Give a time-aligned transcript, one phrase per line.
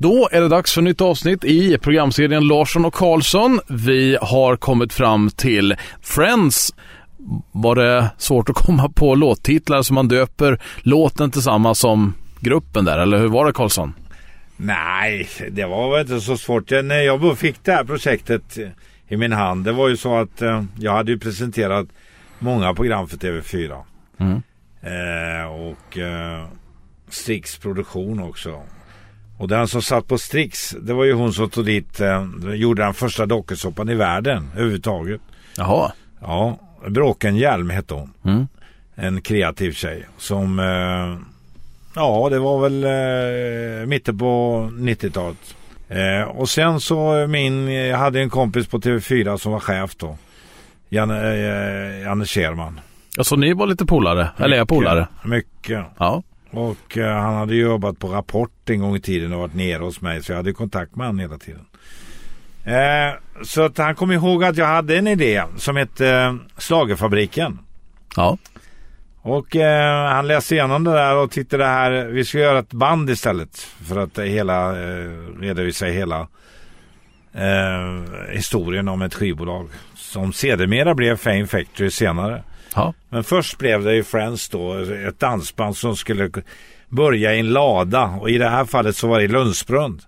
[0.00, 3.60] Då är det dags för nytt avsnitt i programserien Larsson och Karlsson.
[3.68, 6.74] Vi har kommit fram till Friends.
[7.52, 12.98] Var det svårt att komma på låttitlar som man döper låten tillsammans som gruppen där,
[12.98, 13.94] eller hur var det Karlsson?
[14.56, 16.70] Nej, det var väl inte så svårt.
[16.70, 18.58] När jag fick det här projektet
[19.08, 21.86] i min hand, det var ju så att eh, jag hade ju presenterat
[22.38, 23.82] många program för TV4.
[24.18, 24.42] Mm.
[24.82, 26.46] Eh, och eh,
[27.08, 28.62] Strix produktion också.
[29.38, 32.24] Och den som satt på Strix, det var ju hon som tog dit, eh,
[32.54, 35.20] gjorde den första dokusåpan i världen överhuvudtaget.
[35.56, 35.92] Jaha.
[36.20, 38.12] Ja, Bråken Hjelm hette hon.
[38.24, 38.46] Mm.
[38.94, 41.18] En kreativ tjej som, eh,
[41.94, 45.54] ja det var väl eh, mitten på 90-talet.
[45.88, 50.16] Eh, och sen så min, jag hade en kompis på TV4 som var chef då.
[50.88, 52.80] Janne, eh, Janne Scherman.
[53.18, 54.28] Alltså ni var lite polare?
[54.38, 55.08] Eller är polare?
[55.24, 55.84] Mycket.
[55.98, 56.22] Ja.
[56.50, 60.00] Och uh, han hade jobbat på Rapport en gång i tiden och varit nere hos
[60.00, 60.22] mig.
[60.22, 61.64] Så jag hade kontakt med honom hela tiden.
[62.66, 67.58] Uh, så att han kom ihåg att jag hade en idé som hette uh, Slagerfabriken.
[68.16, 68.38] Ja.
[69.28, 71.90] Och eh, han läste igenom det där och tittade här.
[72.04, 73.58] Vi ska göra ett band istället.
[73.58, 76.28] För att hela, eh, redovisa hela
[77.32, 79.68] eh, historien om ett skivbolag.
[79.94, 82.42] Som sedermera blev Fame Factory senare.
[82.74, 82.94] Ja.
[83.08, 84.74] Men först blev det ju Friends då,
[85.08, 86.30] ett dansband som skulle
[86.88, 90.00] börja i en lada och i det här fallet så var det i Lundsbrunn.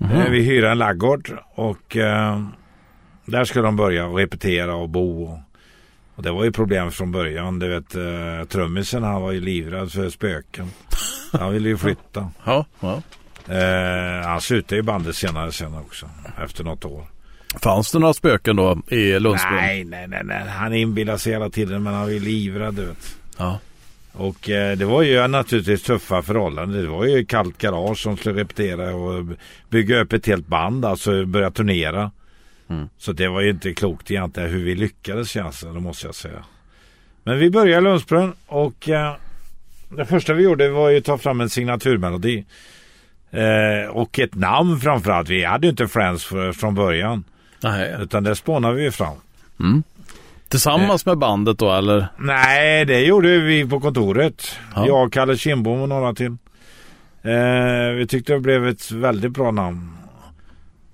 [0.00, 0.32] Mm.
[0.32, 2.42] Vi hyrde en laggård och eh,
[3.24, 5.24] där skulle de börja repetera och bo.
[5.24, 5.38] Och,
[6.14, 7.58] och, det var ju problem från början.
[7.58, 10.70] Du vet, eh, trummisen han var ju livrädd för spöken.
[11.32, 12.30] Han ville ju flytta.
[12.44, 13.02] ja, ja.
[13.54, 16.10] Eh, han slutade ju bandet senare sen också,
[16.44, 17.06] efter något år.
[17.60, 19.56] Fanns det några spöken då i Lundsbrunn?
[19.56, 20.48] Nej, nej, nej, nej.
[20.48, 22.74] Han inbillar sig hela tiden men han är livrädd.
[22.74, 23.16] Vet.
[23.38, 23.58] Ja.
[24.12, 26.82] Och eh, det var ju naturligtvis tuffa förhållanden.
[26.82, 29.24] Det var ju kallt garage som skulle repetera och
[29.68, 32.10] bygga upp ett helt band, alltså börja turnera.
[32.68, 32.88] Mm.
[32.98, 36.44] Så det var ju inte klokt egentligen hur vi lyckades känns det, måste jag säga.
[37.24, 39.14] Men vi började i Lundsbrunn och eh,
[39.96, 42.44] det första vi gjorde var ju att ta fram en signaturmelodi.
[43.30, 45.28] Eh, och ett namn framförallt.
[45.28, 47.24] Vi hade ju inte Friends för, från början.
[47.62, 47.96] Nej.
[48.00, 49.16] Utan det spånade vi fram.
[49.60, 49.82] Mm.
[50.48, 52.06] Tillsammans med bandet då eller?
[52.18, 54.58] Nej, det gjorde vi på kontoret.
[54.74, 54.86] Ja.
[54.86, 56.36] Jag, Kalle Kindbom och några till.
[57.22, 59.92] Eh, vi tyckte det blev ett väldigt bra namn.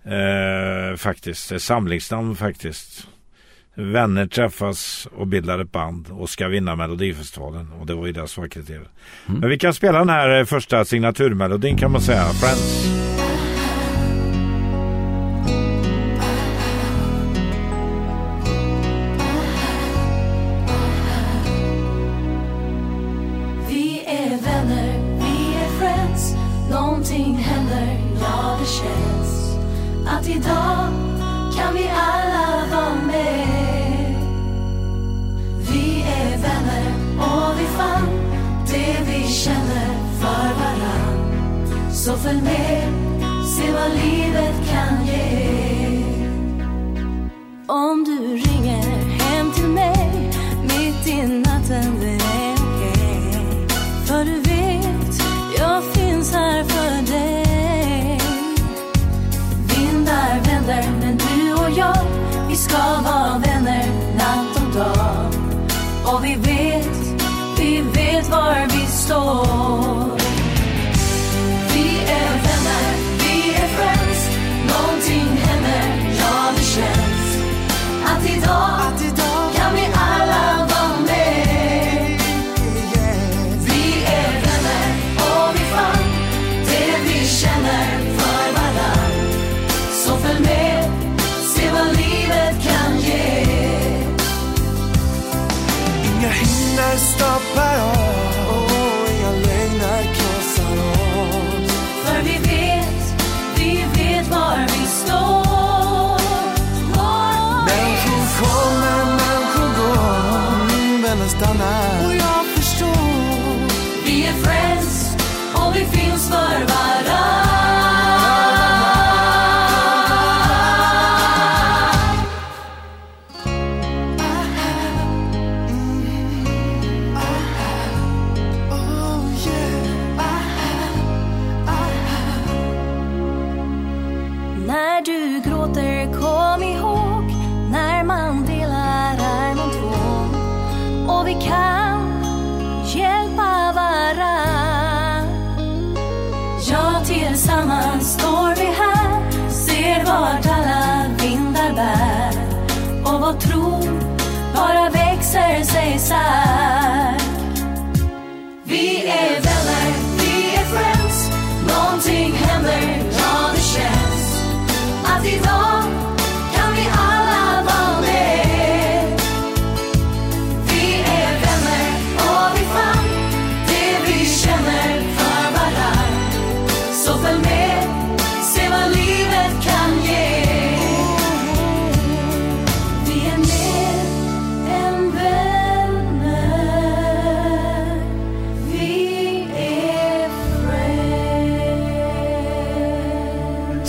[0.05, 1.53] Eh, faktiskt.
[1.53, 3.07] Ett samlingsnamn faktiskt.
[3.75, 7.73] Vänner träffas och bildar ett band och ska vinna Melodifestivalen.
[7.81, 8.89] Och det var ju var kriteriet.
[9.29, 9.41] Mm.
[9.41, 12.25] Men vi kan spela den här första signaturmelodin kan man säga.
[12.25, 13.08] Friends.
[62.67, 63.18] Idag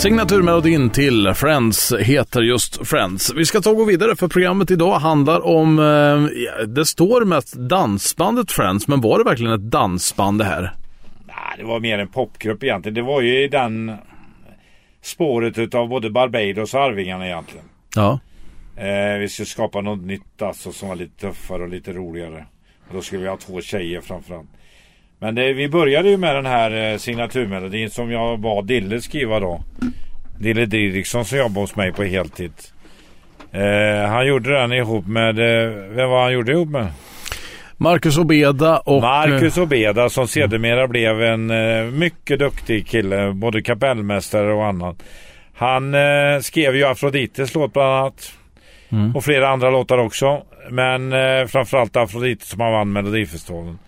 [0.00, 3.32] Signaturmelodin till Friends heter just Friends.
[3.34, 7.52] Vi ska ta och gå vidare för programmet idag handlar om, eh, det står mest
[7.52, 10.74] dansbandet Friends, men var det verkligen ett dansband det här?
[11.26, 12.94] Nej, det var mer en popgrupp egentligen.
[12.94, 13.92] Det var ju i den
[15.02, 17.66] spåret utav både Barbados och Arvingarna egentligen.
[17.96, 18.20] Ja.
[18.76, 22.46] Eh, vi skulle skapa något nytt alltså som var lite tuffare och lite roligare.
[22.88, 24.48] Och då skulle vi ha två tjejer framförallt.
[25.20, 29.40] Men det, vi började ju med den här eh, signaturmelodin som jag bad Dille skriva
[29.40, 29.64] då.
[30.38, 32.52] Dille Didriksson som jobbar hos mig på heltid.
[33.52, 36.86] Eh, han gjorde den ihop med, eh, vem var han gjorde ihop med?
[37.76, 39.02] Marcus Obeda och...
[39.02, 43.32] Marcus Obeda som sedermera blev en eh, mycket duktig kille.
[43.32, 45.02] Både kapellmästare och annat.
[45.54, 48.32] Han eh, skrev ju Afrodites låt bland annat.
[48.92, 49.16] Mm.
[49.16, 50.42] Och flera andra låtar också.
[50.70, 53.78] Men eh, framförallt Afrodite som han vann Melodifestivalen.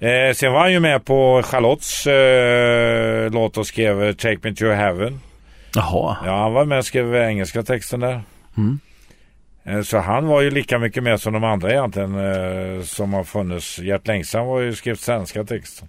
[0.00, 4.54] Eh, sen var han ju med på Charlottes eh, låt och skrev eh, Take Me
[4.54, 5.20] To Heaven.
[5.74, 6.16] Jaha.
[6.24, 8.20] Ja, han var med och skrev engelska texten där.
[8.56, 8.78] Mm.
[9.64, 13.24] Eh, Så han var ju lika mycket med som de andra egentligen eh, som har
[13.24, 13.78] funnits.
[13.78, 15.88] Gert Längsan var ju skrivit svenska texten.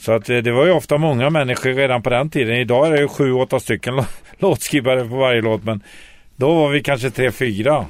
[0.00, 2.56] Så att eh, det var ju ofta många människor redan på den tiden.
[2.56, 4.06] Idag är det ju sju, åtta stycken lå-
[4.38, 5.64] låtskrivare på varje låt.
[5.64, 5.80] Men
[6.36, 7.86] då var vi kanske tre, fyra.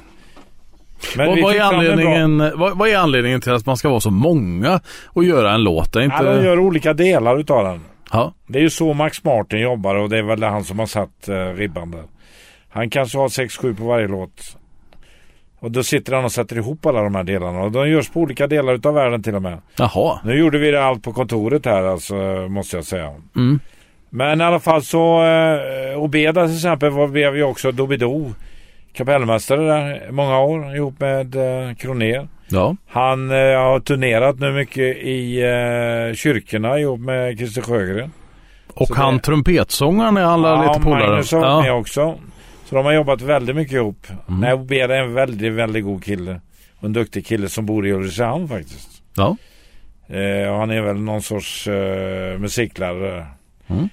[1.17, 4.11] Men Vad, vad, är anledningen, vad, vad är anledningen till att man ska vara så
[4.11, 5.95] många och göra en låt?
[5.95, 6.15] Inte...
[6.19, 7.81] Ja, de gör olika delar utav den.
[8.11, 8.33] Ja.
[8.47, 11.29] Det är ju så Max Martin jobbar och det är väl han som har satt
[11.29, 12.03] eh, ribban där.
[12.69, 14.57] Han kanske har sex sju på varje låt.
[15.59, 17.61] Och då sitter han och sätter ihop alla de här delarna.
[17.61, 19.57] Och de görs på olika delar utav världen till och med.
[19.77, 20.19] Jaha.
[20.23, 22.15] Nu gjorde vi det allt på kontoret här alltså,
[22.49, 23.13] måste jag säga.
[23.35, 23.59] Mm.
[24.09, 28.33] Men i alla fall så, eh, Obeda till exempel var, blev ju också Dobido
[28.93, 32.27] kapellmästare där många år ihop med eh, Kroner.
[32.47, 32.75] Ja.
[32.87, 38.11] Han eh, har turnerat nu mycket i eh, kyrkorna ihop med Christer Sjögren.
[38.73, 41.07] Och Så han det- trumpetsångaren är alla ja, lite polare.
[41.09, 41.75] Magnus har varit med Ja.
[41.75, 42.15] också.
[42.65, 44.07] Så de har jobbat väldigt mycket ihop.
[44.27, 44.39] Mm.
[44.39, 46.41] Nej, Obeda är en väldigt, väldigt god kille.
[46.77, 48.89] Och en duktig kille som bor i Ulricehamn faktiskt.
[49.15, 49.37] Ja.
[50.07, 53.25] Eh, och han är väl någon sorts eh, musiklärare.
[53.67, 53.89] Mm.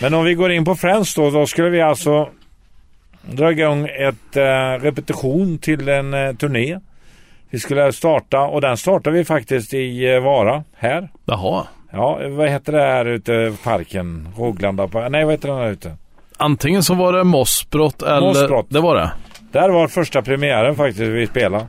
[0.00, 2.28] Men om vi går in på Friends då, då skulle vi alltså
[3.30, 6.78] dra igång ett eh, repetition till en eh, turné.
[7.50, 11.08] Vi skulle starta och den startar vi faktiskt i eh, Vara här.
[11.24, 11.66] Jaha.
[11.92, 14.28] Ja, vad heter det här ute i parken?
[14.36, 14.88] Råglanda?
[15.08, 15.96] Nej, vad heter den här ute?
[16.36, 18.20] Antingen så var det Mossbrott eller...
[18.20, 18.66] Mossbrott.
[18.68, 19.10] Det var det.
[19.52, 21.66] Där var första premiären faktiskt vi spelade.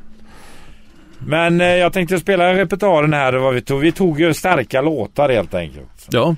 [1.20, 3.34] Men eh, jag tänkte spela repertoaren här.
[3.34, 3.80] Vad vi, tog.
[3.80, 6.08] vi tog ju starka låtar helt enkelt.
[6.12, 6.36] Ja.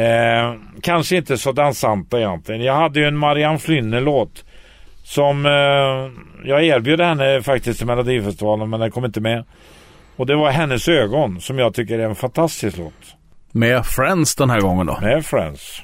[0.00, 2.62] Eh, kanske inte så dansanta egentligen.
[2.62, 4.44] Jag hade ju en Marianne Flynne-låt.
[5.10, 5.52] Som eh,
[6.50, 9.44] jag erbjöd henne faktiskt till Melodifestivalen men den kom inte med.
[10.16, 12.92] Och det var Hennes ögon som jag tycker är en fantastisk låt.
[13.52, 14.98] Med Friends den här gången då.
[15.00, 15.82] Med Friends.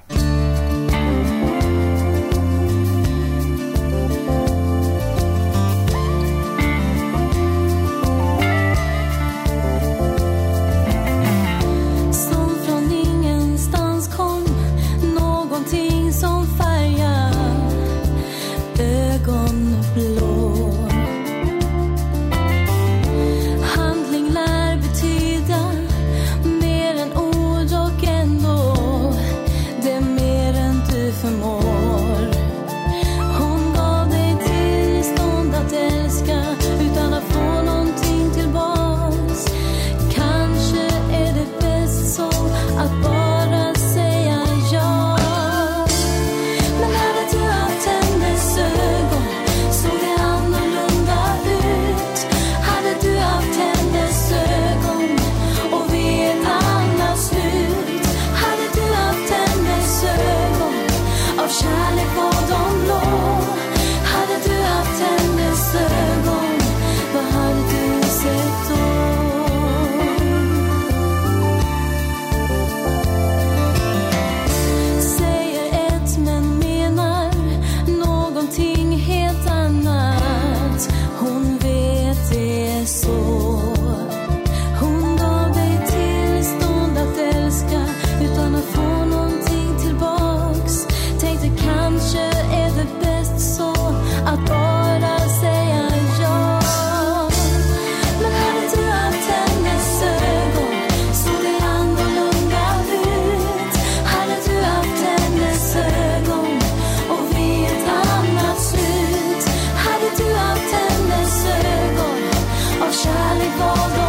[113.02, 114.05] kärlek valde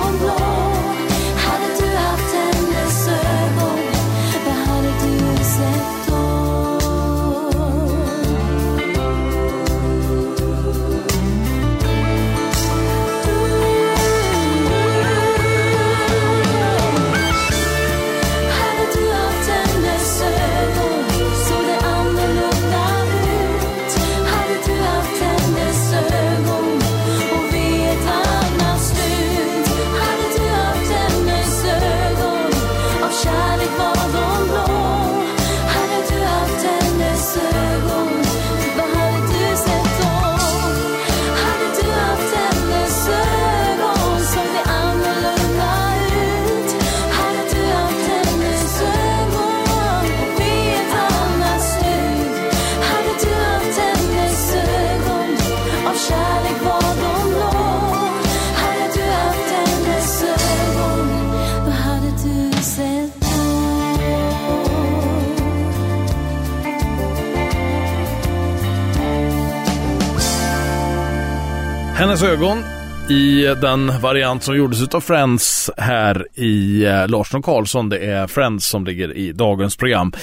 [73.47, 77.89] i den variant som gjordes av Friends här i eh, Larsson och Karlsson.
[77.89, 80.13] Det är Friends som ligger i dagens program.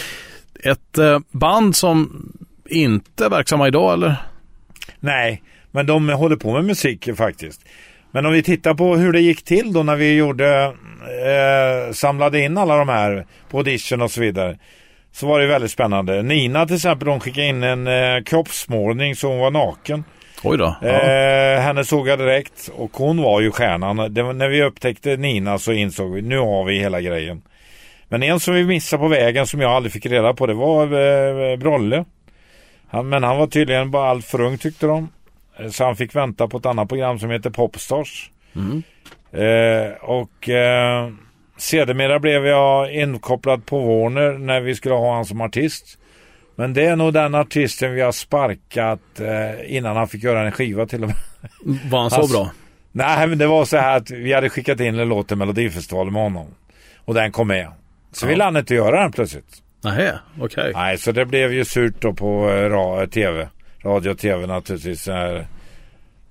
[0.62, 2.28] Ett eh, band som
[2.68, 4.16] inte är verksamma idag eller?
[5.00, 7.60] Nej, men de håller på med musik faktiskt.
[8.10, 10.64] Men om vi tittar på hur det gick till då när vi gjorde,
[11.24, 14.58] eh, samlade in alla de här på audition och så vidare.
[15.12, 16.22] Så var det väldigt spännande.
[16.22, 20.04] Nina till exempel, hon skickade in en eh, kroppsmålning så hon var naken.
[20.44, 20.76] Oj då.
[20.80, 20.88] Ja.
[20.88, 24.14] Eh, henne såg jag direkt och hon var ju stjärnan.
[24.14, 27.42] Det, när vi upptäckte Nina så insåg vi, nu har vi hela grejen.
[28.08, 30.82] Men en som vi missade på vägen som jag aldrig fick reda på det var
[30.82, 32.04] eh, Brolle.
[32.88, 35.08] Han, men han var tydligen bara allt för ung tyckte de.
[35.58, 38.30] Eh, Så han fick vänta på ett annat program som heter Popstars.
[38.56, 38.82] Mm.
[39.32, 41.10] Eh, och eh,
[41.56, 45.98] sedermera blev jag inkopplad på Warner när vi skulle ha han som artist.
[46.56, 50.52] Men det är nog den artisten vi har sparkat eh, innan han fick göra en
[50.52, 51.16] skiva till och med.
[51.90, 52.50] Var han så Alltså- bra?
[52.92, 56.12] Nej men det var så här att vi hade skickat in en låt till Melodifestivalen
[56.12, 56.46] med honom.
[57.04, 57.68] Och den kom med.
[58.12, 58.28] Så Ja.
[58.28, 59.62] ville han inte göra den plötsligt.
[59.84, 60.72] Nej, okej.
[60.74, 63.48] Nej, så det blev ju surt då på eh, ra- tv.
[63.84, 65.06] Radio och tv naturligtvis.
[65.08, 65.36] När,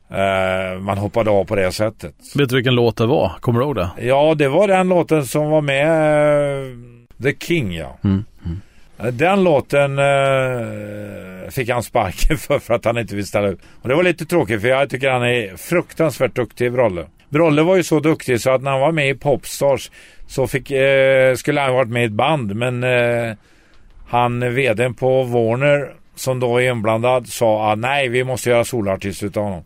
[0.09, 2.13] eh, man hoppade av på det sättet.
[2.35, 3.31] Vet du vilken låt det var?
[3.39, 3.89] Kommer du ihåg det?
[3.97, 6.61] Ja, det var den låten som var med.
[6.61, 6.67] eh,
[7.23, 7.97] The King, ja.
[8.03, 8.25] Mm.
[9.03, 13.59] Eh, den låten eh, fick han sparken för, för att han inte vill ställa upp.
[13.81, 17.05] Och det var lite tråkigt för jag tycker han är fruktansvärt duktig, Brolle.
[17.29, 19.91] Brolle var ju så duktig så att när han var med i Popstars
[20.27, 22.55] så fick, eh, skulle han varit med i ett band.
[22.55, 23.35] Men eh,
[24.07, 29.23] han, vdn på Warner, som då är inblandad, sa att nej, vi måste göra solartist
[29.23, 29.63] utav honom.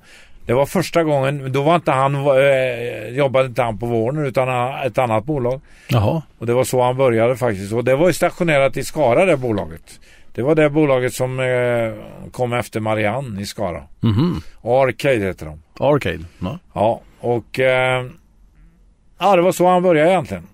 [0.47, 4.49] Det var första gången, då var inte han, eh, jobbade inte han på Warner utan
[4.85, 5.61] ett annat bolag.
[5.87, 6.21] Jaha.
[6.37, 7.73] Och det var så han började faktiskt.
[7.73, 9.99] Och det var ju stationerat i Skara det bolaget.
[10.33, 11.93] Det var det bolaget som eh,
[12.31, 13.83] kom efter Marianne i Skara.
[13.99, 14.41] Mhm.
[14.63, 15.61] Arcade heter de.
[15.79, 16.23] Arcade.
[16.39, 16.59] Ja.
[16.73, 18.05] Ja, och eh,
[19.19, 20.47] ja, det var så han började egentligen.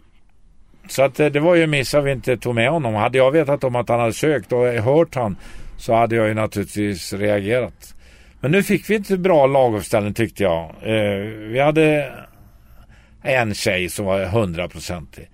[0.87, 2.93] Så att eh, det var ju en miss att vi inte tog med honom.
[2.93, 5.35] Hade jag vetat om att han hade sökt och hört han
[5.77, 7.92] så hade jag ju naturligtvis reagerat.
[8.43, 10.63] Men nu fick vi inte bra laguppställning tyckte jag.
[10.81, 12.13] Eh, vi hade
[13.21, 15.29] en tjej som var hundraprocentig.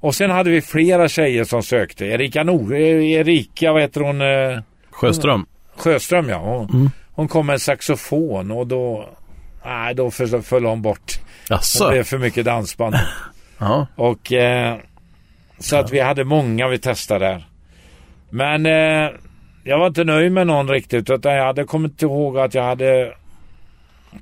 [0.00, 2.06] Och sen hade vi flera tjejer som sökte.
[2.06, 4.20] Erika Nor Erika, vad heter hon?
[4.20, 5.46] Eh, Sjöström.
[5.76, 6.36] Sjöström ja.
[6.38, 6.90] Hon, Mm.
[7.14, 9.08] hon kom med en saxofon och då,
[9.64, 10.10] nej, då
[10.42, 11.06] föll hon bort.
[11.48, 11.90] Det Jaså?
[11.90, 12.94] blev för mycket dansband.
[13.60, 13.86] Ja.
[13.96, 14.76] Och eh,
[15.58, 17.44] så att vi hade många vi testade där.
[18.30, 19.10] Men eh,
[19.68, 21.10] jag var inte nöjd med någon riktigt.
[21.10, 23.14] Utan jag hade kommit ihåg att jag hade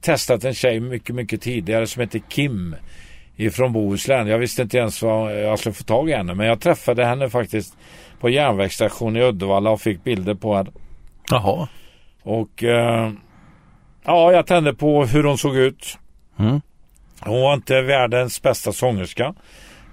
[0.00, 2.76] testat en tjej mycket, mycket tidigare som heter Kim
[3.36, 4.26] ifrån Bohuslän.
[4.26, 6.34] Jag visste inte ens vad jag skulle få tag i henne.
[6.34, 7.76] Men jag träffade henne faktiskt
[8.20, 10.70] på järnvägsstationen i Uddevalla och fick bilder på henne.
[11.30, 11.68] Jaha.
[12.22, 13.12] Och eh,
[14.04, 15.98] ja, jag tände på hur hon såg ut.
[16.38, 16.60] Mm.
[17.20, 19.34] Hon var inte världens bästa sångerska.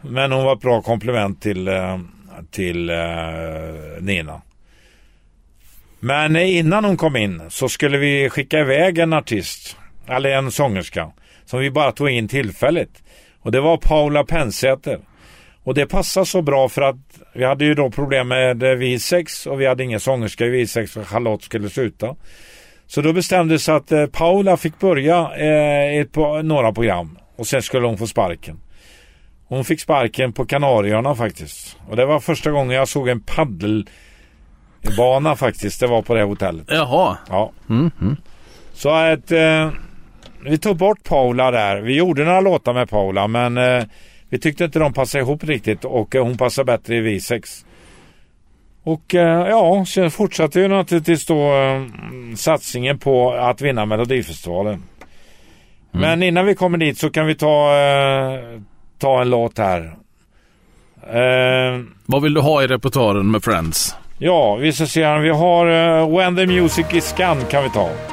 [0.01, 2.00] Men hon var ett bra komplement till, eh,
[2.51, 2.95] till eh,
[4.00, 4.41] Nina.
[6.05, 9.77] Men innan hon kom in så skulle vi skicka iväg en artist.
[10.07, 11.12] Eller en sångerska.
[11.45, 13.03] Som vi bara tog in tillfälligt.
[13.39, 15.00] Och det var Paula Pensäter.
[15.63, 19.62] Och det passade så bra för att vi hade ju då problem med Visex och
[19.62, 22.15] vi hade ingen sångerska i Visex för Charlotte skulle sluta.
[22.88, 27.48] Så då bestämdes att eh, Paula fick börja eh, i ett, på, några program och
[27.48, 28.60] sen skulle hon få sparken.
[29.48, 31.77] Hon fick sparken på Kanarieöarna faktiskt.
[31.89, 33.89] Och det var första gången jag såg en paddel
[34.84, 35.80] paddelbana faktiskt.
[35.80, 36.66] Det var på det här hotellet.
[36.70, 37.18] Jaha.
[37.30, 37.52] Ja.
[37.70, 37.92] Mm.
[38.02, 38.18] Mm.
[38.74, 39.70] Så att eh,
[40.46, 41.82] vi tog bort Paula där.
[41.82, 43.84] Vi gjorde några låtar med Paula men eh,
[44.30, 47.66] vi tyckte inte de passade ihop riktigt och eh, hon passar bättre i V6.
[48.84, 51.82] Och eh, ja, sen fortsatte ju naturligtvis då eh,
[52.36, 54.84] satsningen på att vinna Melodifestivalen.
[55.96, 58.60] Men innan vi kommer dit så kan vi ta, eh,
[58.98, 59.96] ta en låt här.
[62.06, 63.96] Vad vill du ha i repertoaren med Friends?
[64.24, 65.20] Ja, vi ska se här.
[65.20, 68.12] Vi har uh, When the Music is Gone kan vi ta.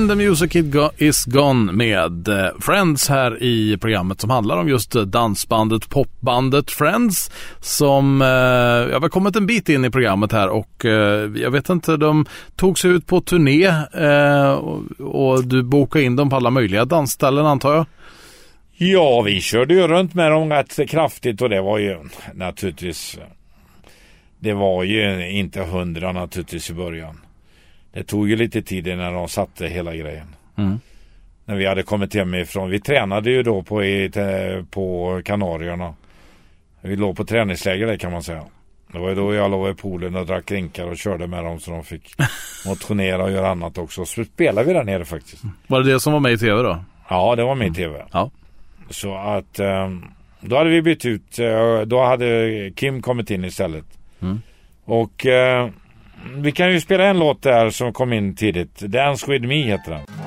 [0.00, 0.56] When the music
[0.98, 6.70] is gone med eh, Friends här i programmet som handlar om just eh, dansbandet, popbandet
[6.70, 8.28] Friends som, eh,
[8.92, 12.26] jag har kommit en bit in i programmet här och eh, jag vet inte, de
[12.56, 16.84] tog sig ut på turné eh, och, och, du bokade in dem på alla möjliga
[16.84, 17.86] dansställen antar jag?
[18.76, 21.98] Ja, vi körde ju runt med dem rätt kraftigt och det var ju
[22.34, 23.18] naturligtvis
[24.38, 27.20] det var ju inte hundra naturligtvis i början.
[27.92, 30.26] Det tog ju lite tid innan de satte hela grejen.
[30.56, 30.80] Mm.
[31.44, 32.70] När vi hade kommit hemifrån.
[32.70, 33.82] Vi tränade ju då på,
[34.70, 35.94] på Kanarierna.
[36.80, 38.44] Vi låg på träningsläger där kan man säga.
[38.92, 41.60] Det var ju då jag låg i poolen och drack drinkar och körde med dem
[41.60, 42.14] så de fick
[42.66, 44.04] motionera och göra annat också.
[44.04, 45.42] Så spelade vi där nere faktiskt.
[45.66, 46.84] Var det det som var med i tv då?
[47.08, 48.04] Ja, det var med i tv.
[48.12, 48.30] Ja.
[48.90, 50.04] Så att ehm,
[50.40, 51.38] då hade vi bytt ut.
[51.38, 53.84] Eh, då hade Kim kommit in istället.
[54.20, 54.42] Mm.
[54.84, 55.70] Och eh,
[56.36, 58.80] vi kan ju spela en låt där som kom in tidigt.
[58.80, 60.19] Dance with me heter den.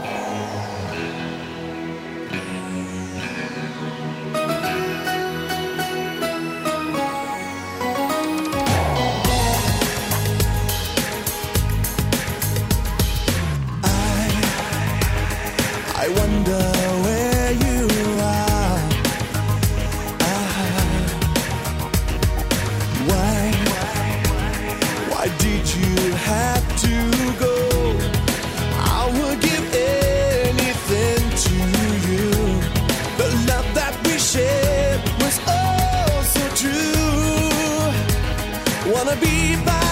[39.16, 39.83] be by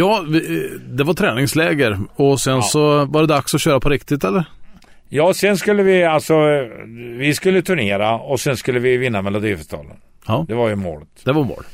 [0.00, 0.24] Ja,
[0.88, 2.62] det var träningsläger och sen ja.
[2.62, 4.44] så var det dags att köra på riktigt eller?
[5.08, 6.34] Ja, sen skulle vi alltså,
[7.18, 9.96] vi skulle turnera och sen skulle vi vinna Melodifestivalen.
[10.26, 10.44] Ja.
[10.48, 11.08] Det var ju målet.
[11.24, 11.64] Det var mål.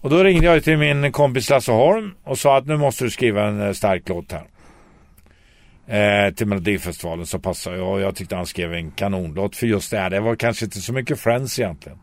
[0.00, 3.10] Och då ringde jag till min kompis Lasse Holm och sa att nu måste du
[3.10, 4.46] skriva en eh, stark låt här.
[6.26, 9.90] Eh, till Melodifestivalen så passade jag och jag tyckte han skrev en kanonlåt för just
[9.90, 10.10] det här.
[10.10, 11.98] Det var kanske inte så mycket Friends egentligen.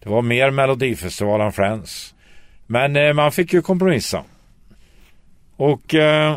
[0.00, 2.14] Det var mer Melodifestivalen än Friends.
[2.66, 4.24] Men eh, man fick ju kompromissa.
[5.58, 6.36] Och eh,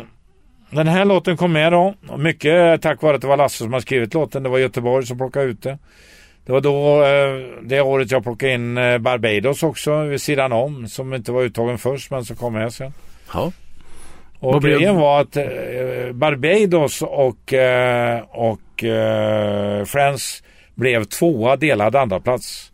[0.70, 1.94] den här låten kom med då.
[2.18, 4.42] Mycket tack vare att det var Lasse som har skrivit låten.
[4.42, 5.78] Det var Göteborg som plockade ut det.
[6.46, 10.88] Det var då eh, det året jag plockade in eh, Barbados också vid sidan om.
[10.88, 12.92] Som inte var uttagen först men som kom med sen.
[13.34, 13.52] Ja.
[14.38, 20.42] Och Vad grejen var att eh, Barbados och, eh, och eh, Friends
[20.74, 22.72] blev tvåa delad andra plats.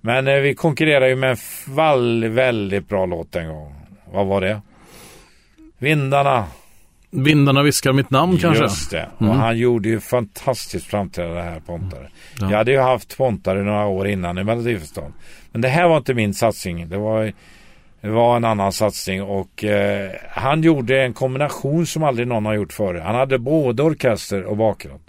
[0.00, 3.74] Men eh, vi konkurrerade ju med en väldigt bra låt en gång.
[4.12, 4.60] Vad var det?
[5.80, 6.44] Vindarna.
[7.10, 8.62] Vindarna viskar mitt namn kanske?
[8.62, 9.08] Just det.
[9.20, 9.30] Mm.
[9.30, 12.08] Och han gjorde ju fantastiskt framträdande här Pontare.
[12.40, 12.50] Ja.
[12.50, 15.14] Jag hade ju haft Pontare några år innan i Melodifestivalen.
[15.52, 16.88] Men det här var inte min satsning.
[16.88, 17.32] Det var,
[18.00, 22.54] det var en annan satsning och eh, han gjorde en kombination som aldrig någon har
[22.54, 22.94] gjort förr.
[22.94, 25.02] Han hade både orkester och bakgrund.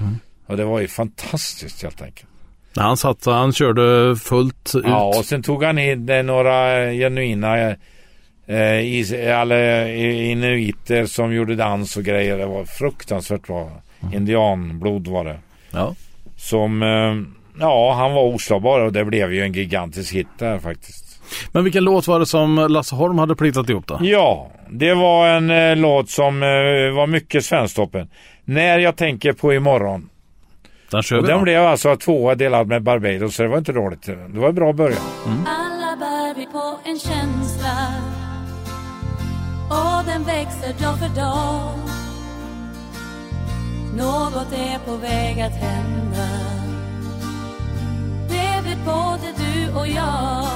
[0.00, 0.18] Mm.
[0.46, 2.28] Och det var ju fantastiskt helt enkelt.
[2.76, 4.84] Han satt, han körde fullt ut.
[4.86, 7.76] Ja, och sen tog han in eh, några genuina
[8.46, 12.38] eh, eller, eh, inuiter som gjorde dans och grejer.
[12.38, 13.70] Det var fruktansvärt bra.
[14.14, 15.38] Indianblod var det.
[15.70, 15.94] Ja.
[16.36, 17.14] Som, eh,
[17.60, 21.20] ja, han var oslagbar och det blev ju en gigantisk hit där faktiskt.
[21.52, 23.98] Men vilken låt var det som Lasse Holm hade plitat ihop då?
[24.00, 26.48] Ja, det var en eh, låt som eh,
[26.96, 28.08] var mycket Svensktoppen.
[28.44, 30.08] När jag tänker på imorgon.
[30.90, 31.42] Den kör Och vi den då.
[31.44, 34.02] blev alltså tvåa delad med Barbados så det var inte dåligt.
[34.02, 34.98] Det var en bra början.
[35.46, 37.70] Alla bär vi på en känsla
[39.74, 41.78] och den växer dag för dag.
[43.96, 46.28] Något är på väg att hända.
[48.28, 50.46] Det vet både du och jag.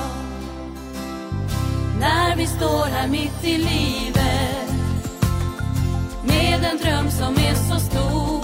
[2.00, 4.70] När vi står här mitt i livet
[6.24, 8.42] med en dröm som är så stor.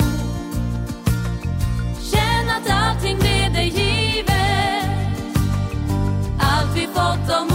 [2.00, 4.34] Känn att allting blev dig givet
[6.40, 7.53] allt vi fått av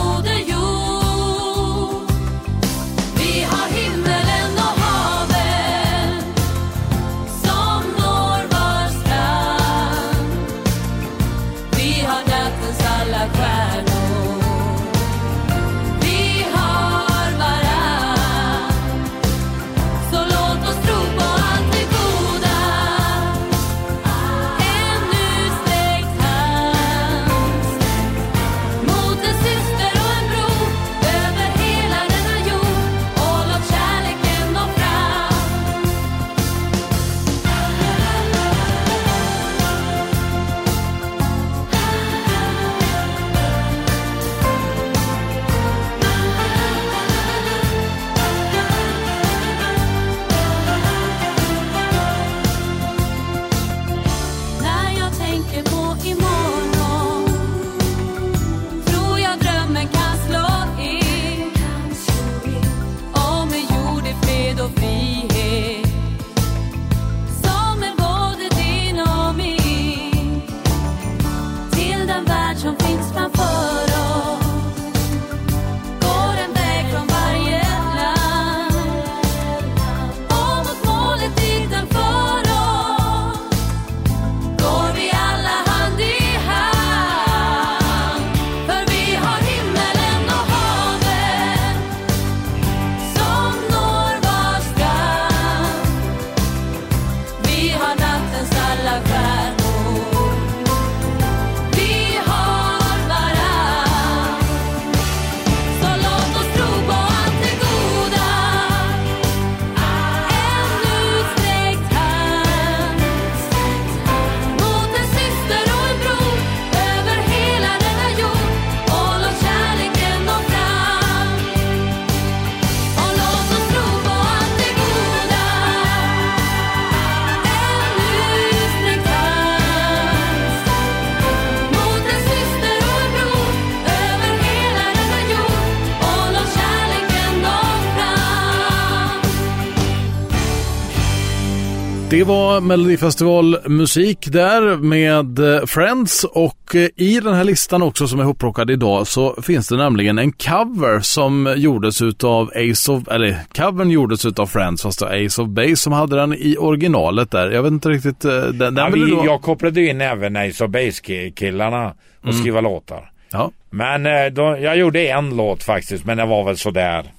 [142.10, 148.20] Det var Melodifestivalmusik där med eh, Friends och eh, i den här listan också som
[148.20, 153.36] är hopplockad idag så finns det nämligen en cover som gjordes utav Ace of, eller
[153.54, 157.52] covern gjordes utav Friends fast Ace of Base som hade den i originalet där.
[157.52, 159.22] Jag vet inte riktigt, eh, den, den Ja, vi, då...
[159.26, 163.12] jag kopplade in även Ace of Base-killarna och skriva låtar.
[163.32, 163.52] Ja.
[163.70, 167.12] Men då, jag gjorde en låt faktiskt, men det var väl sådär.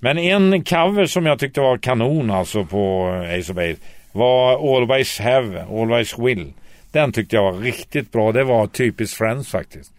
[0.00, 3.76] Men en cover som jag tyckte var kanon alltså på Ace of Base
[4.16, 6.52] var Always Have, Always Will.
[6.92, 8.32] Den tyckte jag var riktigt bra.
[8.32, 9.92] Det var typiskt Friends faktiskt.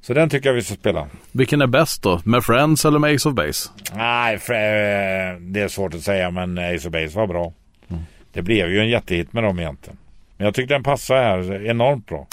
[0.00, 1.08] Så den tycker jag vi ska spela.
[1.32, 2.20] Vilken är bäst då?
[2.24, 3.68] Med Friends eller med Ace of Base?
[3.94, 7.52] Nej, eh, det är svårt att säga men Ace of Base var bra.
[8.32, 9.98] Det blev ju en jättehit med dem egentligen.
[10.36, 12.26] Men jag tyckte den passade här enormt bra.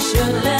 [0.00, 0.59] 绚烂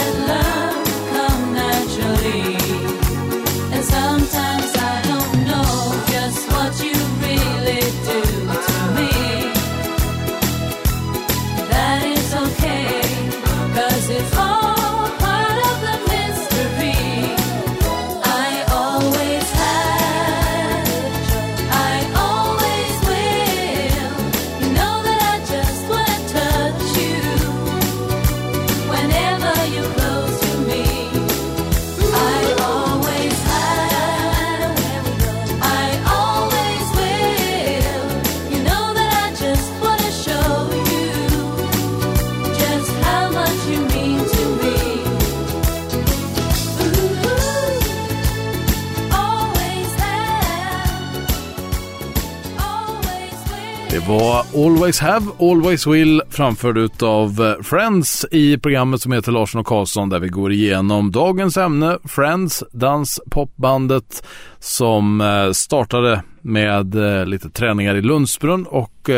[54.90, 60.08] Always Have, Always Will framförd utav eh, Friends i programmet som heter Larsson och Karlsson
[60.08, 64.22] där vi går igenom dagens ämne Friends, danspopbandet
[64.58, 69.08] som eh, startade med eh, lite träningar i Lundsbrunn och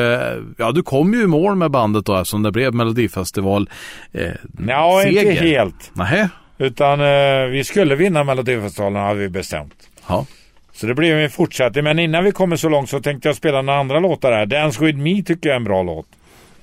[0.57, 3.71] ja, du kom ju i mål med bandet då eftersom det blev Melodifestival
[4.13, 4.31] eh,
[4.69, 5.31] Ja, seger.
[5.31, 5.91] inte helt.
[5.95, 6.29] Nähä.
[6.59, 9.75] Utan eh, vi skulle vinna Melodifestivalen hade vi bestämt.
[10.09, 10.27] Ja.
[10.73, 11.85] Så det blev en fortsättning.
[11.85, 14.47] Men innan vi kommer så långt så tänkte jag spela några andra låtar här.
[14.47, 16.07] Dance with me tycker jag är en bra låt.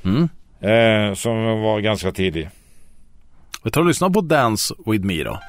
[0.06, 0.30] Mm.
[0.62, 2.50] Eh, som var ganska tidig.
[3.64, 5.40] Vi tar och lyssnar på Dance with me då.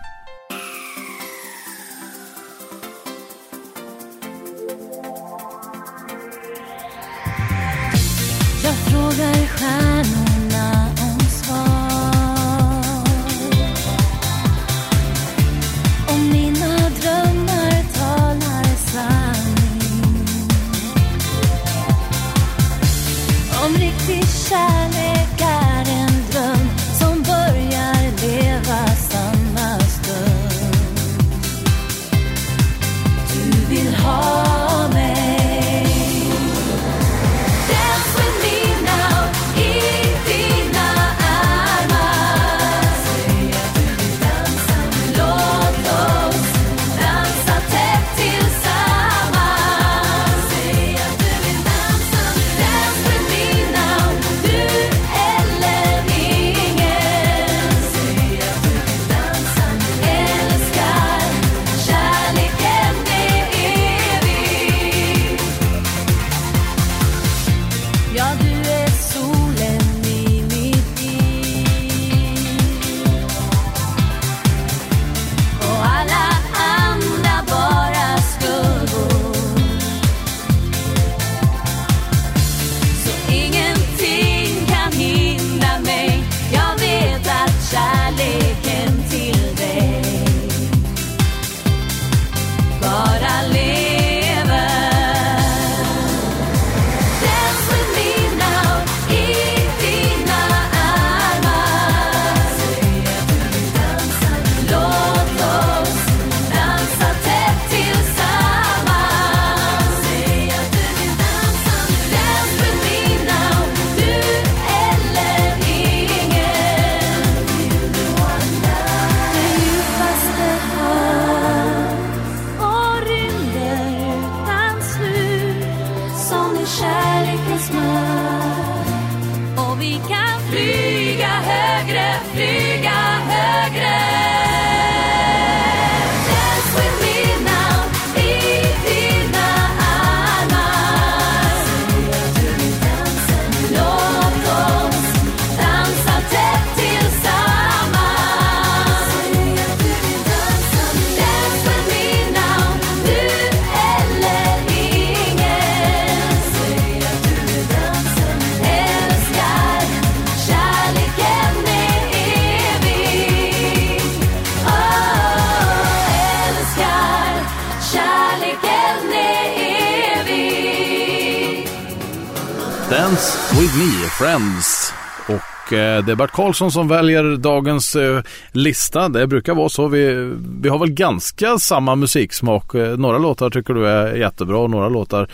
[175.28, 178.20] Och eh, det är Bert Karlsson som väljer dagens eh,
[178.52, 179.08] lista.
[179.08, 179.88] Det brukar vara så.
[179.88, 182.74] Vi, vi har väl ganska samma musiksmak.
[182.74, 185.28] Eh, några låtar tycker du är jättebra och några låtar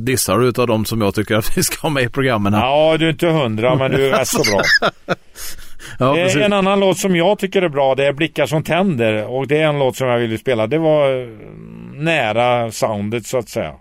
[0.00, 2.54] dissar du utav de som jag tycker att vi ska ha med i programmen.
[2.54, 2.60] här.
[2.66, 4.62] Ja, du är inte hundra men du är rätt så bra.
[5.98, 9.46] Ja, en annan låt som jag tycker är bra det är Blickar som tänder och
[9.48, 10.66] det är en låt som jag ville spela.
[10.66, 11.28] Det var eh,
[11.94, 13.72] nära soundet så att säga.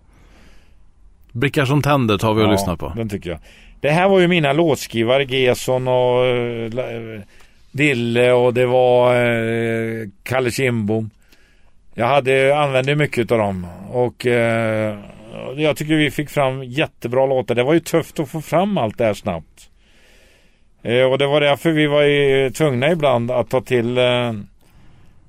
[1.31, 2.93] Blickar som tänder tar vi och Ja, lyssnar på.
[2.95, 3.39] Den tycker jag.
[3.81, 7.21] Det här var ju mina låtskrivare Gesson och eh,
[7.71, 11.09] Dille och det var eh, Kalle Kindbom.
[11.93, 14.99] Jag hade, använde mycket av dem och eh,
[15.55, 17.55] jag tycker vi fick fram jättebra låtar.
[17.55, 19.69] Det var ju tufft att få fram allt det här snabbt.
[20.83, 24.33] Eh, och det var därför vi var ju tvungna ibland att ta till eh,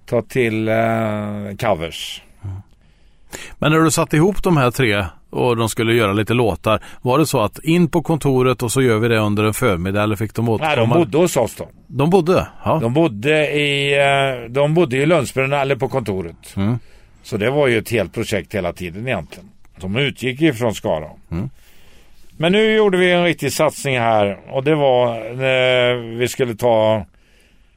[0.06, 2.22] ta till eh, covers.
[3.58, 6.80] Men när du satte ihop de här tre och de skulle göra lite låtar.
[7.02, 10.02] Var det så att in på kontoret och så gör vi det under en förmiddag
[10.02, 10.76] eller fick de återkomma?
[10.76, 11.68] Nej, de bodde hos oss då.
[11.86, 12.46] De bodde?
[12.64, 12.78] Ja.
[12.82, 16.56] De bodde i, eh, de bodde i Lundsbrunn eller på kontoret.
[16.56, 16.78] Mm.
[17.22, 19.48] Så det var ju ett helt projekt hela tiden egentligen.
[19.80, 21.08] De utgick ifrån Skara.
[21.30, 21.50] Mm.
[22.36, 27.04] Men nu gjorde vi en riktig satsning här och det var när vi skulle ta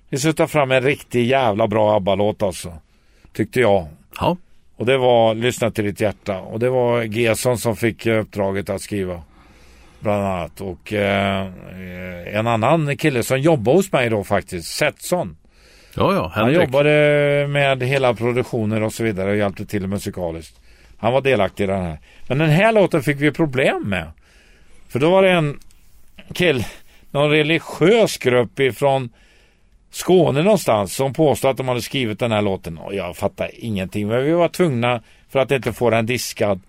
[0.09, 2.73] vi skulle ta fram en riktig jävla bra ABBA-låt alltså.
[3.33, 3.87] Tyckte jag.
[4.19, 4.37] ja.
[4.77, 6.39] Och det var Lyssna till ditt hjärta.
[6.39, 9.21] Och det var Gesson som fick uppdraget att skriva.
[9.99, 10.61] Bland annat.
[10.61, 11.47] Och eh,
[12.37, 15.37] en annan kille som jobbade hos mig då faktiskt, Setson.
[15.95, 16.61] Ja, ja, Han Henrik.
[16.67, 16.89] jobbade
[17.49, 20.59] med hela produktionen och så vidare och hjälpte till musikaliskt.
[20.97, 21.99] Han var delaktig i den här.
[22.27, 24.11] Men den här låten fick vi problem med.
[24.89, 25.59] För då var det en
[26.33, 26.65] kill,
[27.11, 29.09] någon religiös grupp ifrån
[29.95, 32.77] Skåne någonstans som påstod att de hade skrivit den här låten.
[32.77, 34.07] Och jag fattar ingenting.
[34.07, 36.59] Men vi var tvungna, för att inte få den diskad,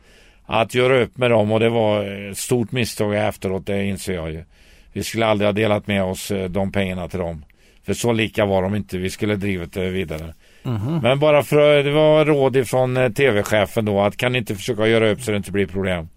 [0.45, 4.33] att göra upp med dem och det var ett stort misstag efteråt, det inser jag
[4.33, 4.45] ju.
[4.93, 7.45] Vi skulle aldrig ha delat med oss eh, de pengarna till dem.
[7.87, 8.99] För så lika var de inte.
[8.99, 10.35] Vi skulle drivit det vidare.
[11.03, 14.87] Men bara för det var råd ifrån eh, tv-chefen då att kan ni inte försöka
[14.87, 16.09] göra upp så det inte blir problem.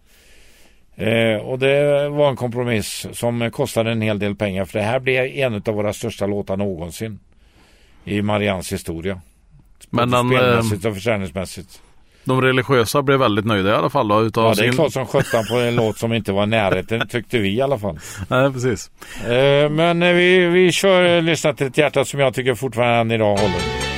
[1.00, 5.00] Eh, och det var en kompromiss som kostade en hel del pengar för det här
[5.00, 7.20] blev en av våra största låtar någonsin.
[8.06, 9.22] I Marians historia.
[9.90, 11.82] Men den, eh, Spelmässigt och försäljningsmässigt.
[12.24, 14.74] de religiösa blev väldigt nöjda i alla fall då, utav Ja det är sin...
[14.74, 17.80] klart som sjutton på en låt som inte var i närheten tyckte vi i alla
[17.80, 18.00] fall.
[18.28, 18.92] Nej, precis.
[19.28, 23.00] Eh, men eh, vi, vi kör eh, Lyssna till ett hjärta som jag tycker fortfarande
[23.00, 23.89] än idag håller.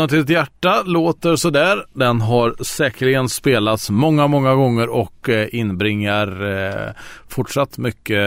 [0.00, 1.84] Lyssna till ditt hjärta låter sådär.
[1.92, 6.92] Den har säkerligen spelats många, många gånger och eh, inbringar eh,
[7.28, 8.20] fortsatt mycket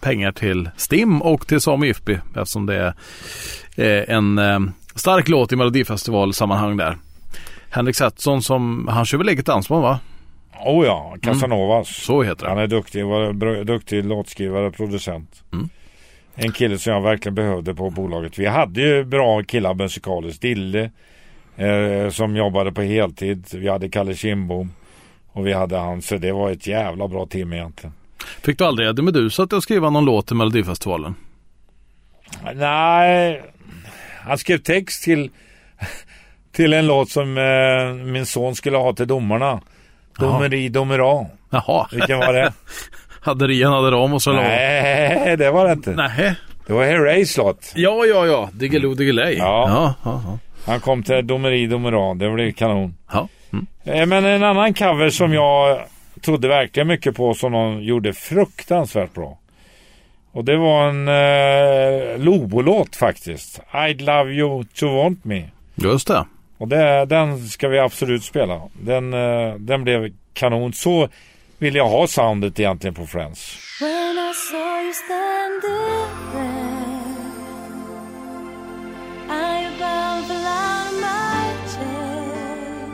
[0.00, 2.94] pengar till STIM och till Sami IFPI eftersom det är
[3.76, 4.60] eh, en eh,
[4.94, 6.96] stark låt i Melodifestivalsammanhang där.
[7.70, 9.98] Henrik Setson som, han kör väl eget dansband va?
[10.64, 11.88] Oh ja, Casanovas.
[11.88, 12.62] Så heter Han det.
[12.62, 15.42] är duktig, var duktig låtskrivare, producent.
[15.52, 15.68] Mm.
[16.34, 18.38] En kille som jag verkligen behövde på bolaget.
[18.38, 20.42] Vi hade ju bra killar musikaliskt.
[20.42, 20.90] Dille
[21.56, 23.46] eh, som jobbade på heltid.
[23.54, 24.72] Vi hade Kalle Kindbom.
[25.32, 26.02] Och vi hade han.
[26.02, 27.94] Så det var ett jävla bra team egentligen.
[28.42, 31.14] Fick du aldrig Eddie Meduza att skriva någon låt till Melodifestivalen?
[32.54, 33.42] Nej,
[34.20, 35.30] han skrev text till,
[36.52, 39.60] till en låt som eh, min son skulle ha till domarna.
[40.18, 41.26] Domeri, domera.
[41.50, 42.52] Jaha, Vilken var det?
[43.22, 44.22] hade Rian hade eller vad?
[44.34, 45.90] Nej, det var det inte.
[45.90, 46.34] Nej.
[46.66, 47.72] Det var Herreys låt.
[47.74, 48.50] Ja, ja, ja.
[48.52, 49.34] Diggiloo Diggiley.
[49.36, 49.64] Ja.
[49.68, 50.38] Ja, ja, ja.
[50.66, 52.14] Han kom till Domeri Domera.
[52.14, 52.94] Det blev kanon.
[53.12, 53.28] ja.
[53.52, 53.66] Mm.
[53.84, 55.80] Eh, Men en annan cover som jag
[56.20, 59.38] trodde verkligen mycket på som de gjorde fruktansvärt bra.
[60.32, 63.60] Och det var en eh, Lobo-låt faktiskt.
[63.72, 65.42] I'd love you to want me.
[65.74, 66.24] Just det.
[66.58, 68.60] Och det, den ska vi absolut spela.
[68.72, 70.72] Den, eh, den blev kanon.
[70.72, 71.08] Så
[71.62, 73.58] vill jag ha soundet egentligen på Friends.
[73.80, 75.60] When I saw you standing
[76.32, 76.52] there,
[79.28, 82.88] I of my chair.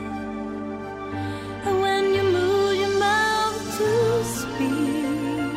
[1.65, 5.55] And when you moved your mouth to speak,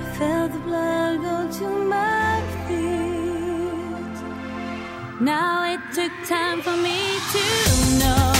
[0.00, 4.16] I felt the blood go to my feet.
[5.20, 6.98] Now it took time for me
[7.32, 7.42] to
[7.98, 8.39] know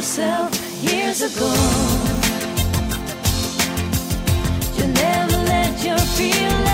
[0.00, 0.50] yourself
[0.82, 1.52] years ago.
[4.78, 6.69] You never let your feelings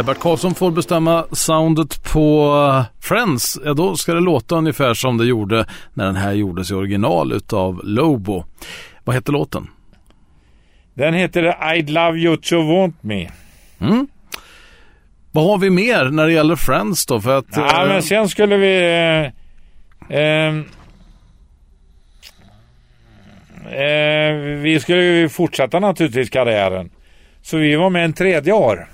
[0.00, 4.94] När Bert Karlsson får bestämma soundet på eh, Friends, ja, då ska det låta ungefär
[4.94, 8.44] som det gjorde när den här gjordes i original utav Lobo.
[9.04, 9.66] Vad heter låten?
[10.94, 13.28] Den heter I'd love you to want me.
[15.32, 17.20] Vad har vi mer när det gäller Friends då?
[17.20, 18.76] För att, Ja, eh, men sen skulle vi...
[20.08, 20.64] Eh, ehm,
[23.64, 26.90] eh, vi skulle ju fortsätta naturligtvis karriären.
[27.42, 28.88] Så vi var med en tredje år.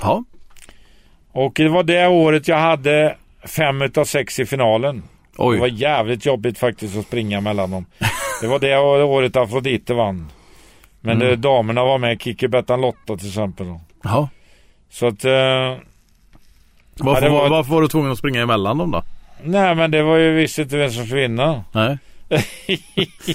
[0.00, 0.24] ja,
[1.32, 3.16] Och det var det året jag hade
[3.56, 5.02] fem utav sex i finalen.
[5.36, 5.54] oj.
[5.56, 7.86] Det var jävligt jobbigt faktiskt att springa mellan dem.
[8.42, 10.28] Det var det året Afrodite vann.
[11.00, 11.28] Men Mm.
[11.28, 13.66] det, damerna var med, Kikki, Bettan, Lotta till exempel.
[13.66, 13.80] då.
[14.02, 14.28] Ja.
[14.90, 15.24] Så att...
[15.24, 15.30] Eh,
[17.00, 19.02] Varför, det var- varför var du tvungen att springa emellan dem då?
[19.42, 21.64] nej men det var ju visst inte vem som skulle vinna.
[21.72, 21.98] Nej.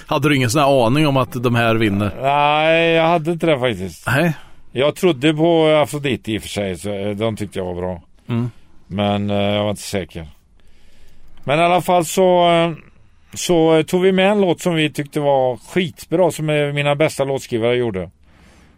[0.08, 2.12] Hade du ingen sån här aning om att de här vinner?
[2.22, 4.08] Nej, jag hade inte det faktiskt.
[4.08, 4.34] Nej.
[4.76, 8.02] Jag trodde på Afrodite i och för sig, så eh, de tyckte jag var bra.
[8.30, 8.52] Mm.
[8.88, 10.28] Men eh, jag var inte säker.
[11.44, 12.72] Men i alla fall så, eh,
[13.34, 17.24] så eh, tog vi med en låt som vi tyckte var skitbra, som mina bästa
[17.24, 18.10] låtskrivare gjorde.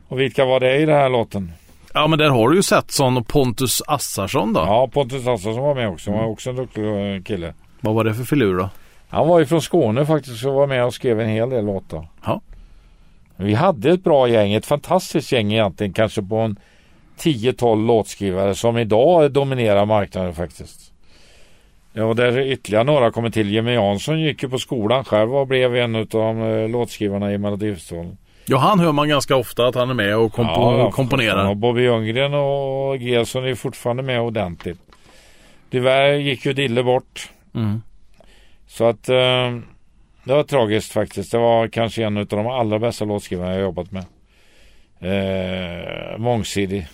[0.07, 1.51] Och vilka var det i den här låten?
[1.93, 4.59] Ja men där har du ju sett sån och Pontus Assarsson då.
[4.59, 6.11] Ja, Pontus Assarsson var med också.
[6.11, 6.83] Han var också en duktig
[7.25, 7.53] kille.
[7.81, 8.69] Vad var det för filur då?
[9.09, 12.07] Han var ju från Skåne faktiskt och var med och skrev en hel del låtar.
[12.25, 12.41] Ja.
[13.37, 16.59] Vi hade ett bra gäng, ett fantastiskt gäng egentligen, kanske på en
[17.19, 20.91] 10-12 låtskrivare som idag dominerar marknaden faktiskt.
[21.93, 23.49] Ja, och där ytterligare några kommer till.
[23.49, 28.17] Jimmy Jansson gick ju på skolan själv och blev en av eh, låtskrivarna i Melodifestivalen.
[28.45, 31.49] Ja, han hör man ganska ofta att han är med och kompo- Ja, komponerar.
[31.49, 34.79] Och Bobby Ljunggren och Gelson är fortfarande med ordentligt.
[35.71, 37.29] Tyvärr gick ju Dille bort.
[37.55, 37.81] Mm.
[38.67, 39.51] Så att eh,
[40.25, 41.31] det var tragiskt faktiskt.
[41.31, 44.05] Det var kanske en av de allra bästa låtskrivarna jag jobbat med.
[44.99, 46.87] Eh, mångsidig.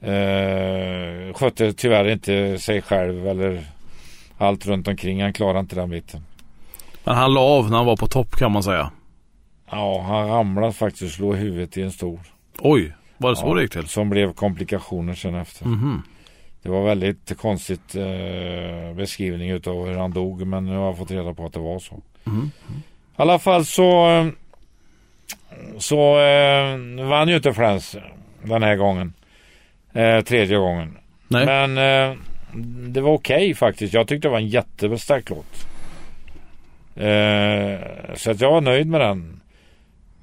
[0.00, 3.64] Eh, skötte tyvärr inte sig själv eller
[4.38, 5.22] allt runt omkring.
[5.22, 6.24] Han klarade inte den biten.
[7.04, 8.90] Men han la av när han var på topp kan man säga.
[9.70, 12.20] Ja, han ramlade faktiskt och slog huvudet i en stol.
[12.58, 13.86] Oj, var det så Ja, det gick till?
[13.86, 15.66] Som blev komplikationer sen efter.
[15.66, 16.02] Mhm.
[16.68, 20.46] Det var väldigt konstigt eh, beskrivning utav hur han dog.
[20.46, 22.00] Men nu har jag fått reda på att det var så.
[22.24, 22.50] Mhm.
[22.70, 22.82] I
[23.16, 24.30] alla fall så
[25.78, 27.96] så eh, vann ju inte Friends
[28.42, 29.12] den här gången.
[29.92, 30.98] Eh, tredje gången.
[31.28, 31.46] Nej.
[31.46, 32.16] Men eh,
[32.88, 33.94] det var okej faktiskt.
[33.94, 35.66] Jag tyckte det var en jättestark låt.
[36.96, 39.40] Eh, så att jag var nöjd med den.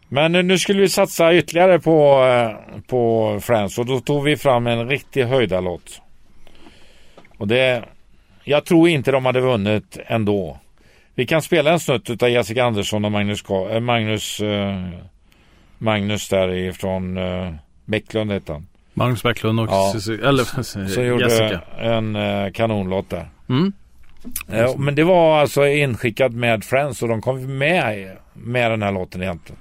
[0.08, 4.68] Men nu skulle vi satsa ytterligare på, eh, på Friends och då tog vi fram
[4.68, 6.02] en riktig höjdarlåt.
[7.38, 7.84] Och det...
[8.44, 10.60] Jag tror inte de hade vunnit ändå.
[11.16, 14.90] Vi kan spela en snutt utav Jessica Andersson och Magnus, eh, Magnus, eh,
[15.78, 17.54] Magnus där ifrån eh,
[17.86, 18.68] Bäcklund hette han.
[18.94, 19.94] Magnus Bäcklund och Ja.
[20.08, 21.62] Eller Så gjorde Jessica.
[21.80, 22.18] en
[22.54, 23.28] kanonlåt där.
[23.50, 23.74] Mm.
[24.78, 29.22] Men det var alltså inskickat med Friends och de kom med med den här låten
[29.22, 29.60] egentligen.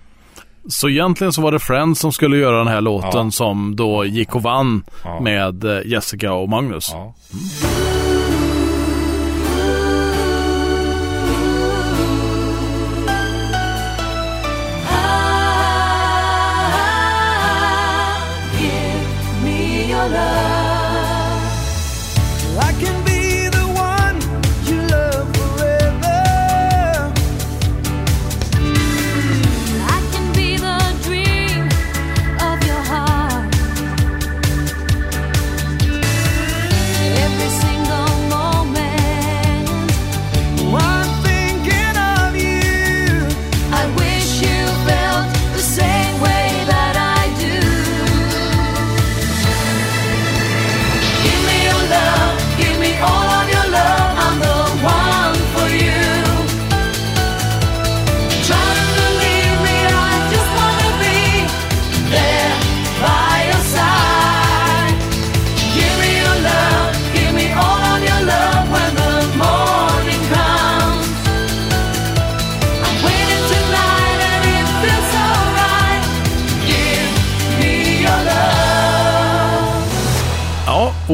[0.68, 3.30] Så egentligen så var det Friends som skulle göra den här låten Ja.
[3.30, 5.20] som då gick och vann Ja.
[5.20, 6.88] med eh, Jessica och Magnus.
[6.92, 6.98] Ja.
[6.98, 7.14] Ah,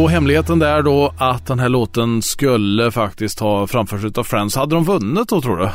[0.02, 4.56] och hemligheten där då att den här låten skulle faktiskt ha framförts utav Friends.
[4.56, 5.68] Hade de vunnit då tror du?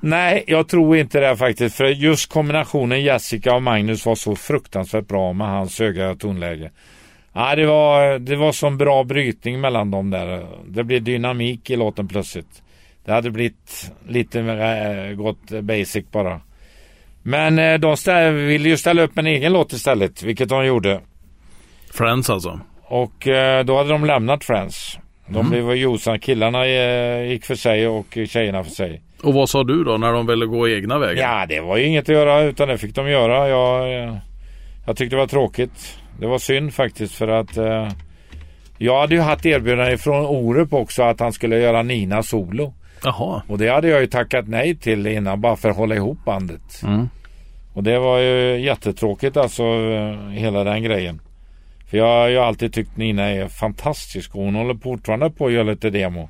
[0.00, 1.76] Nej, jag tror inte det faktiskt.
[1.76, 6.70] För just kombinationen Jessica och Magnus var så fruktansvärt bra med hans höga tonläge.
[7.32, 10.46] Ja, det var, det var som bra brytning mellan dem där.
[10.66, 12.62] Det blev dynamik i låten plötsligt.
[13.04, 16.40] Det hade blivit lite mer äh, gått basic bara.
[17.22, 17.96] Men eh, de
[18.46, 21.00] ville ju ställa upp en egen låt istället, vilket de gjorde.
[21.92, 22.60] Friends alltså.
[22.92, 24.98] Och eh, då hade de lämnat Friends.
[25.26, 29.02] De blev Jossan, killarna eh, gick för sig och tjejerna för sig.
[29.22, 31.22] Och vad sa du då när de ville gå egna vägar?
[31.22, 33.48] Ja, det var ju inget att göra utan det fick de göra.
[33.48, 34.16] Jag, eh,
[34.86, 35.98] jag tyckte det var tråkigt.
[36.20, 37.88] Det var synd faktiskt för att eh,
[38.78, 42.74] jag hade ju haft erbjudande från Orup också att han skulle göra Nina solo.
[43.04, 43.42] Jaha.
[43.48, 46.82] Och det hade jag ju tackat nej till innan bara för att hålla ihop bandet.
[46.82, 47.08] Mm.
[47.74, 49.62] Och det var ju jättetråkigt alltså
[50.30, 51.20] hela den grejen.
[51.92, 55.52] För jag har ju alltid tyckt Nina är fantastisk och hon håller fortfarande på att
[55.52, 56.28] göra lite demo.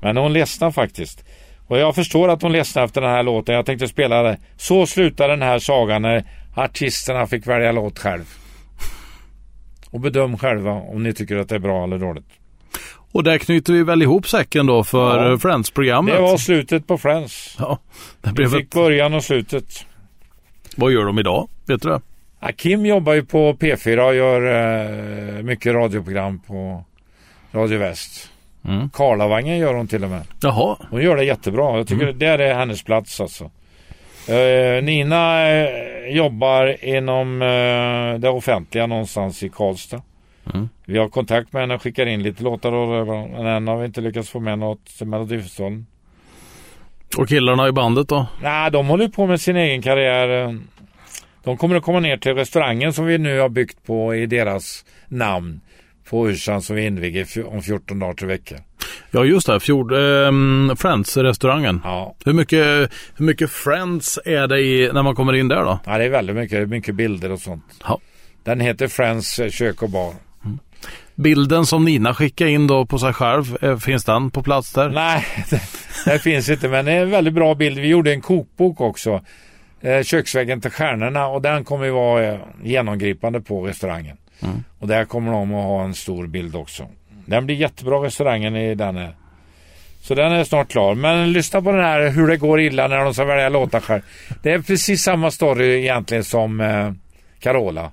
[0.00, 1.24] Men hon ledsnar faktiskt.
[1.66, 3.54] Och jag förstår att hon ledsnar efter den här låten.
[3.54, 4.38] Jag tänkte spela det.
[4.56, 6.24] Så slutar den här sagan när
[6.54, 8.24] artisterna fick välja låt själv.
[9.90, 12.28] Och bedöm själva om ni tycker att det är bra eller dåligt.
[13.12, 15.38] Och där knyter vi väl ihop säcken då för Ja.
[15.38, 16.14] Friends-programmet.
[16.14, 17.56] Det var slutet på Friends.
[17.58, 17.78] Ja,
[18.22, 18.74] det Vi blev fick ett...
[18.74, 19.86] början och slutet.
[20.76, 21.48] Vad gör de idag?
[21.66, 22.00] Vet du det?
[22.56, 24.42] Kim jobbar ju på P4 och gör
[25.38, 26.84] eh, mycket radioprogram på
[27.52, 28.30] Radio Väst.
[28.64, 28.90] Mm.
[28.90, 30.22] Karlavangen gör hon till och med.
[30.40, 30.76] Jaha.
[30.90, 31.76] Hon gör det jättebra.
[31.76, 33.50] Jag tycker det där är hennes plats alltså.
[34.28, 40.02] Eh, Nina eh, jobbar inom eh, det offentliga någonstans i Karlstad.
[40.54, 40.68] Mm.
[40.84, 43.86] Vi har kontakt med henne och skickar in lite låtar och men än har vi
[43.86, 45.86] inte lyckats få med något till Melodifestivalen.
[47.18, 48.26] Och killarna i bandet då?
[48.42, 50.58] Nej, de håller på med sin egen karriär.
[51.44, 54.84] De kommer att komma ner till restaurangen som vi nu har byggt på i deras
[55.08, 55.60] namn.
[56.10, 58.58] På Ursan som vi inviger om 14 dagar till veckor.
[59.10, 61.80] Ja just det, Fjord, ehm, Friends-restaurangen.
[61.84, 62.16] Ja.
[62.24, 65.78] Hur, mycket, hur mycket Friends är det i, när man kommer in där då?
[65.86, 67.64] ja, det är väldigt mycket, mycket bilder och sånt.
[67.84, 68.00] Ja.
[68.44, 70.14] Den heter Friends eh, kök och bar.
[71.14, 74.88] Bilden som Nina skickade in då på sig själv, eh, finns den på plats där?
[74.88, 75.60] Nej, det,
[76.04, 77.78] det finns inte men det är en väldigt bra bild.
[77.78, 79.20] Vi gjorde en kokbok också.
[79.82, 84.16] Eh, köksväggen till stjärnorna och den kommer ju vara eh, genomgripande på restaurangen.
[84.78, 86.88] Och där kommer de att ha en stor bild också.
[87.26, 89.16] Den blir jättebra restaurangen i den här.
[90.00, 90.94] Så den är snart klar.
[90.94, 94.02] Men lyssna på den här hur det går illa när de ska välja låtar själv.
[94.42, 96.92] Det är precis samma story egentligen som eh,
[97.40, 97.90] Carola.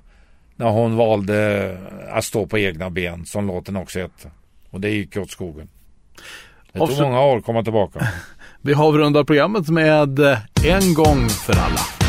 [0.56, 1.78] När hon valde
[2.10, 4.30] att stå på egna ben som låten också hette.
[4.70, 5.68] Och det gick åt skogen.
[6.72, 8.00] Det tog många år att komma tillbaka.
[8.62, 11.99] Vi avrundar programmet med eh, En gång för alla.